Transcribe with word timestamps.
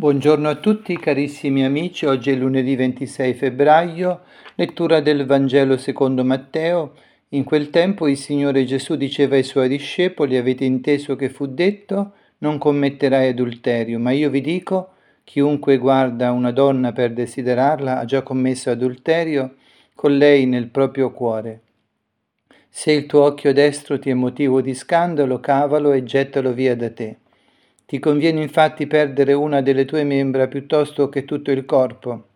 Buongiorno 0.00 0.48
a 0.48 0.54
tutti 0.54 0.96
carissimi 0.98 1.62
amici, 1.62 2.06
oggi 2.06 2.30
è 2.30 2.34
lunedì 2.34 2.74
26 2.74 3.34
febbraio, 3.34 4.20
lettura 4.54 5.00
del 5.00 5.26
Vangelo 5.26 5.76
secondo 5.76 6.24
Matteo. 6.24 6.94
In 7.28 7.44
quel 7.44 7.68
tempo 7.68 8.08
il 8.08 8.16
Signore 8.16 8.64
Gesù 8.64 8.96
diceva 8.96 9.34
ai 9.34 9.42
suoi 9.42 9.68
discepoli, 9.68 10.38
avete 10.38 10.64
inteso 10.64 11.16
che 11.16 11.28
fu 11.28 11.44
detto, 11.48 12.12
non 12.38 12.56
commetterai 12.56 13.28
adulterio, 13.28 13.98
ma 13.98 14.10
io 14.12 14.30
vi 14.30 14.40
dico, 14.40 14.92
chiunque 15.22 15.76
guarda 15.76 16.32
una 16.32 16.50
donna 16.50 16.92
per 16.92 17.12
desiderarla 17.12 17.98
ha 17.98 18.04
già 18.06 18.22
commesso 18.22 18.70
adulterio 18.70 19.56
con 19.94 20.16
lei 20.16 20.46
nel 20.46 20.68
proprio 20.68 21.10
cuore. 21.12 21.60
Se 22.70 22.90
il 22.90 23.04
tuo 23.04 23.24
occhio 23.24 23.52
destro 23.52 23.98
ti 23.98 24.08
è 24.08 24.14
motivo 24.14 24.62
di 24.62 24.72
scandalo, 24.72 25.40
cavalo 25.40 25.92
e 25.92 26.02
gettalo 26.04 26.54
via 26.54 26.74
da 26.74 26.90
te 26.90 27.18
ti 27.90 27.98
conviene 27.98 28.40
infatti 28.40 28.86
perdere 28.86 29.32
una 29.32 29.62
delle 29.62 29.84
tue 29.84 30.04
membra 30.04 30.46
piuttosto 30.46 31.08
che 31.08 31.24
tutto 31.24 31.50
il 31.50 31.64
corpo 31.64 32.26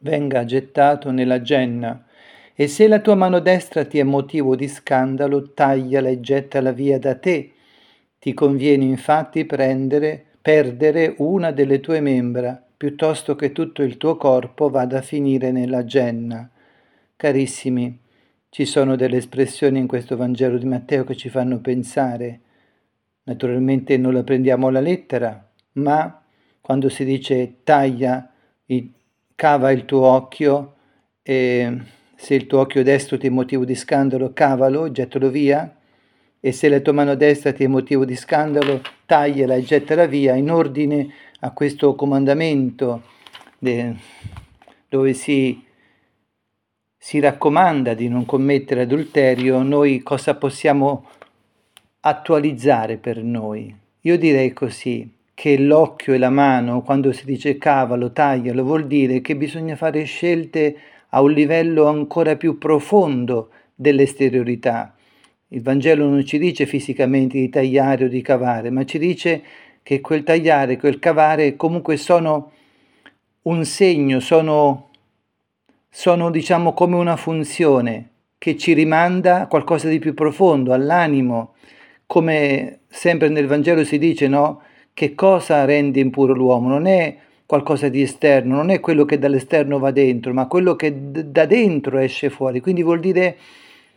venga 0.00 0.44
gettato 0.44 1.12
nella 1.12 1.42
genna. 1.42 2.04
E 2.52 2.66
se 2.66 2.88
la 2.88 2.98
tua 2.98 3.14
mano 3.14 3.38
destra 3.38 3.84
ti 3.84 4.00
è 4.00 4.02
motivo 4.02 4.56
di 4.56 4.66
scandalo, 4.66 5.52
tagliala 5.52 6.08
e 6.08 6.18
gettala 6.18 6.72
via 6.72 6.98
da 6.98 7.14
te. 7.14 7.52
Ti 8.18 8.34
conviene 8.34 8.82
infatti 8.82 9.44
prendere, 9.44 10.24
perdere 10.42 11.14
una 11.18 11.52
delle 11.52 11.78
tue 11.78 12.00
membra, 12.00 12.60
piuttosto 12.76 13.36
che 13.36 13.52
tutto 13.52 13.84
il 13.84 13.98
tuo 13.98 14.16
corpo 14.16 14.70
vada 14.70 14.98
a 14.98 15.02
finire 15.02 15.52
nella 15.52 15.84
genna. 15.84 16.50
Carissimi, 17.14 17.96
ci 18.48 18.64
sono 18.64 18.96
delle 18.96 19.18
espressioni 19.18 19.78
in 19.78 19.86
questo 19.86 20.16
Vangelo 20.16 20.58
di 20.58 20.66
Matteo 20.66 21.04
che 21.04 21.14
ci 21.14 21.28
fanno 21.28 21.60
pensare. 21.60 22.40
Naturalmente 23.26 23.96
non 23.96 24.12
la 24.12 24.22
prendiamo 24.22 24.68
alla 24.68 24.78
lettera, 24.78 25.50
ma 25.72 26.22
quando 26.60 26.88
si 26.88 27.04
dice 27.04 27.56
taglia, 27.64 28.30
cava 29.34 29.72
il 29.72 29.84
tuo 29.84 30.06
occhio 30.06 30.74
e 31.22 31.80
se 32.14 32.34
il 32.34 32.46
tuo 32.46 32.60
occhio 32.60 32.84
destro 32.84 33.18
ti 33.18 33.26
è 33.26 33.30
motivo 33.30 33.64
di 33.64 33.74
scandalo, 33.74 34.32
cavalo, 34.32 34.92
gettalo 34.92 35.28
via, 35.28 35.76
e 36.38 36.52
se 36.52 36.68
la 36.68 36.78
tua 36.78 36.92
mano 36.92 37.16
destra 37.16 37.52
ti 37.52 37.64
è 37.64 37.66
motivo 37.66 38.04
di 38.04 38.14
scandalo, 38.14 38.80
tagliala 39.06 39.56
e 39.56 39.62
gettala 39.62 40.06
via, 40.06 40.36
in 40.36 40.48
ordine 40.48 41.08
a 41.40 41.50
questo 41.50 41.96
comandamento 41.96 43.02
de, 43.58 43.96
dove 44.88 45.14
si, 45.14 45.64
si 46.96 47.18
raccomanda 47.18 47.94
di 47.94 48.08
non 48.08 48.24
commettere 48.24 48.82
adulterio, 48.82 49.62
noi 49.62 50.00
cosa 50.04 50.36
possiamo 50.36 51.08
attualizzare 52.08 52.98
per 52.98 53.20
noi. 53.20 53.74
Io 54.02 54.16
direi 54.16 54.52
così, 54.52 55.12
che 55.34 55.58
l'occhio 55.58 56.14
e 56.14 56.18
la 56.18 56.30
mano, 56.30 56.82
quando 56.82 57.10
si 57.10 57.24
dice 57.24 57.58
cavalo, 57.58 58.12
taglialo, 58.12 58.62
vuol 58.62 58.86
dire 58.86 59.20
che 59.20 59.34
bisogna 59.34 59.74
fare 59.74 60.04
scelte 60.04 60.76
a 61.10 61.20
un 61.20 61.32
livello 61.32 61.86
ancora 61.86 62.36
più 62.36 62.58
profondo 62.58 63.50
dell'esteriorità. 63.74 64.94
Il 65.48 65.62
Vangelo 65.62 66.08
non 66.08 66.24
ci 66.24 66.38
dice 66.38 66.64
fisicamente 66.64 67.38
di 67.38 67.48
tagliare 67.48 68.04
o 68.04 68.08
di 68.08 68.22
cavare, 68.22 68.70
ma 68.70 68.84
ci 68.84 68.98
dice 68.98 69.42
che 69.82 70.00
quel 70.00 70.22
tagliare, 70.22 70.76
quel 70.76 71.00
cavare 71.00 71.56
comunque 71.56 71.96
sono 71.96 72.52
un 73.42 73.64
segno, 73.64 74.20
sono, 74.20 74.90
sono 75.90 76.30
diciamo 76.30 76.72
come 76.72 76.94
una 76.94 77.16
funzione 77.16 78.10
che 78.38 78.56
ci 78.56 78.74
rimanda 78.74 79.42
a 79.42 79.46
qualcosa 79.48 79.88
di 79.88 79.98
più 79.98 80.14
profondo, 80.14 80.72
all'animo, 80.72 81.54
come 82.06 82.80
sempre 82.88 83.28
nel 83.28 83.46
Vangelo 83.46 83.84
si 83.84 83.98
dice, 83.98 84.28
no? 84.28 84.62
Che 84.94 85.14
cosa 85.14 85.64
rende 85.64 86.00
impuro 86.00 86.32
l'uomo? 86.32 86.68
Non 86.68 86.86
è 86.86 87.16
qualcosa 87.44 87.88
di 87.88 88.02
esterno, 88.02 88.56
non 88.56 88.70
è 88.70 88.80
quello 88.80 89.04
che 89.04 89.18
dall'esterno 89.18 89.78
va 89.78 89.90
dentro, 89.90 90.32
ma 90.32 90.46
quello 90.46 90.74
che 90.74 91.10
d- 91.10 91.22
da 91.24 91.46
dentro 91.46 91.98
esce 91.98 92.30
fuori. 92.30 92.60
Quindi 92.60 92.82
vuol 92.82 93.00
dire 93.00 93.36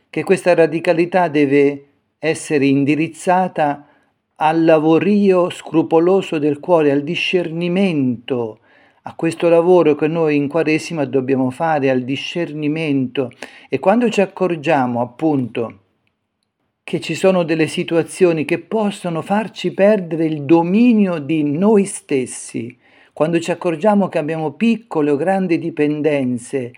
che 0.09 0.23
questa 0.23 0.53
radicalità 0.53 1.27
deve 1.27 1.85
essere 2.19 2.65
indirizzata 2.65 3.87
al 4.35 4.63
lavorio 4.63 5.49
scrupoloso 5.49 6.37
del 6.37 6.59
cuore, 6.59 6.91
al 6.91 7.03
discernimento, 7.03 8.59
a 9.03 9.15
questo 9.15 9.49
lavoro 9.49 9.95
che 9.95 10.07
noi 10.07 10.35
in 10.35 10.47
Quaresima 10.47 11.05
dobbiamo 11.05 11.49
fare, 11.49 11.89
al 11.89 12.03
discernimento. 12.03 13.31
E 13.67 13.79
quando 13.79 14.09
ci 14.09 14.21
accorgiamo 14.21 15.01
appunto 15.01 15.79
che 16.89 16.99
ci 16.99 17.13
sono 17.13 17.43
delle 17.43 17.67
situazioni 17.67 18.45
che 18.45 18.57
possono 18.57 19.21
farci 19.21 19.73
perdere 19.73 20.25
il 20.25 20.41
dominio 20.41 21.19
di 21.19 21.43
noi 21.43 21.85
stessi, 21.85 22.75
quando 23.13 23.39
ci 23.39 23.51
accorgiamo 23.51 24.07
che 24.07 24.17
abbiamo 24.17 24.53
piccole 24.53 25.11
o 25.11 25.15
grandi 25.15 25.59
dipendenze 25.59 26.71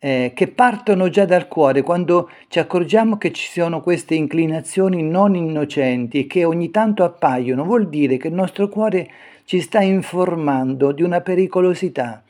eh, 0.00 0.32
che 0.34 0.48
partono 0.48 1.08
già 1.08 1.24
dal 1.24 1.46
cuore, 1.46 1.82
quando 1.82 2.30
ci 2.48 2.58
accorgiamo 2.58 3.16
che 3.16 3.30
ci 3.30 3.48
sono 3.48 3.80
queste 3.80 4.16
inclinazioni 4.16 5.04
non 5.04 5.36
innocenti 5.36 6.18
e 6.18 6.26
che 6.26 6.44
ogni 6.44 6.72
tanto 6.72 7.04
appaiono, 7.04 7.62
vuol 7.62 7.88
dire 7.88 8.16
che 8.16 8.26
il 8.26 8.34
nostro 8.34 8.68
cuore 8.68 9.08
ci 9.44 9.60
sta 9.60 9.80
informando 9.80 10.90
di 10.90 11.04
una 11.04 11.20
pericolosità. 11.20 12.24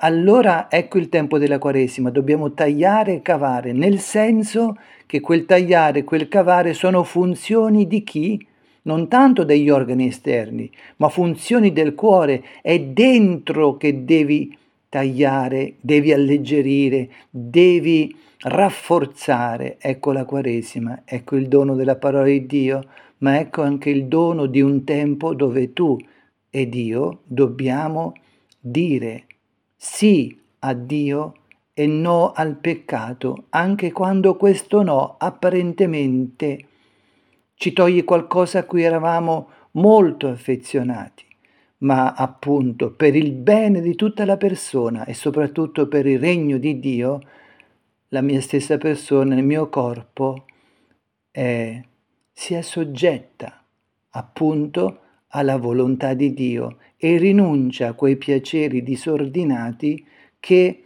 Allora 0.00 0.70
ecco 0.70 0.98
il 0.98 1.08
tempo 1.08 1.38
della 1.38 1.58
Quaresima, 1.58 2.10
dobbiamo 2.10 2.52
tagliare 2.52 3.14
e 3.14 3.22
cavare, 3.22 3.72
nel 3.72 3.98
senso 3.98 4.76
che 5.06 5.20
quel 5.20 5.46
tagliare 5.46 6.00
e 6.00 6.04
quel 6.04 6.28
cavare 6.28 6.74
sono 6.74 7.02
funzioni 7.02 7.86
di 7.86 8.04
chi? 8.04 8.46
Non 8.82 9.08
tanto 9.08 9.42
degli 9.42 9.70
organi 9.70 10.08
esterni, 10.08 10.70
ma 10.96 11.08
funzioni 11.08 11.72
del 11.72 11.94
cuore. 11.94 12.44
È 12.60 12.78
dentro 12.78 13.78
che 13.78 14.04
devi 14.04 14.56
tagliare, 14.90 15.76
devi 15.80 16.12
alleggerire, 16.12 17.08
devi 17.30 18.14
rafforzare. 18.40 19.78
Ecco 19.80 20.12
la 20.12 20.26
Quaresima, 20.26 21.02
ecco 21.06 21.36
il 21.36 21.48
dono 21.48 21.74
della 21.74 21.96
parola 21.96 22.26
di 22.26 22.44
Dio, 22.44 22.84
ma 23.18 23.40
ecco 23.40 23.62
anche 23.62 23.88
il 23.88 24.04
dono 24.04 24.44
di 24.44 24.60
un 24.60 24.84
tempo 24.84 25.34
dove 25.34 25.72
tu 25.72 25.96
ed 26.50 26.74
io 26.74 27.20
dobbiamo 27.24 28.12
dire 28.60 29.24
sì 29.76 30.40
a 30.60 30.72
Dio 30.72 31.34
e 31.72 31.86
no 31.86 32.32
al 32.32 32.56
peccato, 32.56 33.44
anche 33.50 33.92
quando 33.92 34.36
questo 34.36 34.82
no 34.82 35.16
apparentemente 35.18 36.68
ci 37.54 37.72
toglie 37.72 38.04
qualcosa 38.04 38.60
a 38.60 38.64
cui 38.64 38.82
eravamo 38.82 39.48
molto 39.72 40.28
affezionati, 40.28 41.24
ma 41.78 42.14
appunto 42.14 42.92
per 42.92 43.14
il 43.14 43.32
bene 43.32 43.80
di 43.80 43.94
tutta 43.94 44.24
la 44.24 44.36
persona 44.36 45.04
e 45.04 45.12
soprattutto 45.12 45.86
per 45.86 46.06
il 46.06 46.18
regno 46.18 46.56
di 46.58 46.80
Dio, 46.80 47.20
la 48.08 48.22
mia 48.22 48.40
stessa 48.40 48.78
persona, 48.78 49.34
il 49.34 49.44
mio 49.44 49.68
corpo, 49.68 50.44
è, 51.30 51.82
si 52.32 52.54
è 52.54 52.62
soggetta 52.62 53.62
appunto 54.10 55.00
alla 55.28 55.56
volontà 55.56 56.14
di 56.14 56.32
Dio 56.32 56.78
e 56.96 57.16
rinuncia 57.18 57.88
a 57.88 57.92
quei 57.92 58.16
piaceri 58.16 58.82
disordinati 58.82 60.04
che 60.38 60.82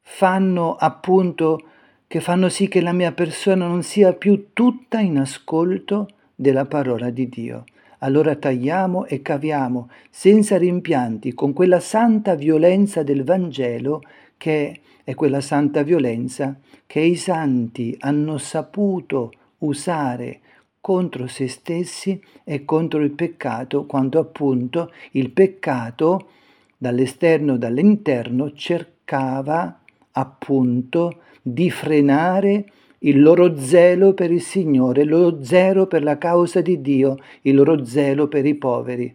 fanno 0.00 0.76
appunto 0.76 1.64
che 2.06 2.20
fanno 2.20 2.48
sì 2.48 2.66
che 2.66 2.80
la 2.80 2.92
mia 2.92 3.12
persona 3.12 3.68
non 3.68 3.84
sia 3.84 4.12
più 4.14 4.48
tutta 4.52 4.98
in 4.98 5.18
ascolto 5.18 6.08
della 6.34 6.66
parola 6.66 7.08
di 7.10 7.28
Dio. 7.28 7.64
Allora 7.98 8.34
tagliamo 8.34 9.06
e 9.06 9.22
caviamo 9.22 9.88
senza 10.10 10.56
rimpianti 10.56 11.34
con 11.34 11.52
quella 11.52 11.78
santa 11.78 12.34
violenza 12.34 13.02
del 13.02 13.22
Vangelo 13.22 14.02
che 14.36 14.80
è 15.04 15.14
quella 15.14 15.40
santa 15.40 15.82
violenza 15.82 16.58
che 16.86 17.00
i 17.00 17.14
santi 17.14 17.94
hanno 18.00 18.38
saputo 18.38 19.30
usare 19.58 20.40
contro 20.80 21.26
se 21.26 21.48
stessi 21.48 22.20
e 22.44 22.64
contro 22.64 23.00
il 23.00 23.10
peccato, 23.10 23.86
quando 23.86 24.18
appunto 24.18 24.92
il 25.12 25.30
peccato 25.30 26.28
dall'esterno, 26.76 27.56
dall'interno 27.56 28.52
cercava 28.52 29.80
appunto 30.12 31.20
di 31.42 31.70
frenare 31.70 32.64
il 33.00 33.20
loro 33.20 33.56
zelo 33.56 34.12
per 34.14 34.30
il 34.30 34.42
Signore, 34.42 35.02
il 35.02 35.08
loro 35.08 35.42
zelo 35.42 35.86
per 35.86 36.02
la 36.02 36.18
causa 36.18 36.60
di 36.60 36.80
Dio, 36.80 37.16
il 37.42 37.54
loro 37.54 37.84
zelo 37.84 38.28
per 38.28 38.44
i 38.44 38.54
poveri. 38.54 39.12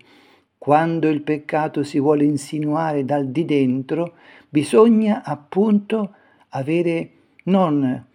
Quando 0.57 1.07
il 1.09 1.21
peccato 1.21 1.83
si 1.83 1.99
vuole 1.99 2.23
insinuare 2.23 3.05
dal 3.05 3.27
di 3.27 3.45
dentro, 3.45 4.13
bisogna 4.49 5.23
appunto 5.23 6.13
avere 6.49 7.09
non 7.43 8.05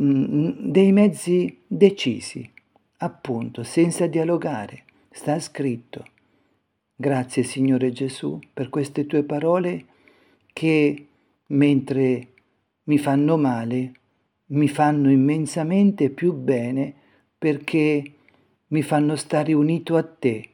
mm, 0.00 0.50
dei 0.60 0.92
mezzi 0.92 1.58
decisi, 1.66 2.50
appunto, 2.98 3.62
senza 3.62 4.06
dialogare. 4.06 4.84
Sta 5.10 5.38
scritto. 5.38 6.04
Grazie 6.96 7.42
Signore 7.42 7.92
Gesù 7.92 8.38
per 8.52 8.68
queste 8.68 9.06
tue 9.06 9.24
parole 9.24 9.86
che 10.52 11.06
mentre 11.48 12.28
mi 12.84 12.98
fanno 12.98 13.36
male, 13.36 13.92
mi 14.46 14.68
fanno 14.68 15.10
immensamente 15.10 16.10
più 16.10 16.32
bene 16.32 16.94
perché 17.36 18.12
mi 18.68 18.82
fanno 18.82 19.16
stare 19.16 19.52
unito 19.52 19.96
a 19.96 20.04
te, 20.04 20.50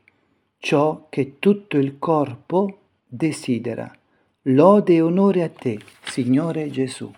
ciò 0.58 1.06
che 1.08 1.38
tutto 1.38 1.76
il 1.76 1.98
corpo 1.98 2.78
desidera. 3.06 3.92
Lode 4.44 4.94
e 4.94 5.00
onore 5.02 5.42
a 5.42 5.50
te, 5.50 5.78
Signore 6.02 6.70
Gesù. 6.70 7.12